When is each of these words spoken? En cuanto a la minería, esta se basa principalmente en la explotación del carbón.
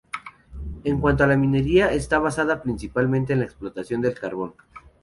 En 0.83 0.99
cuanto 0.99 1.23
a 1.23 1.27
la 1.27 1.37
minería, 1.37 1.91
esta 1.93 2.15
se 2.17 2.21
basa 2.23 2.63
principalmente 2.63 3.33
en 3.33 3.39
la 3.41 3.45
explotación 3.45 4.01
del 4.01 4.17
carbón. 4.19 4.53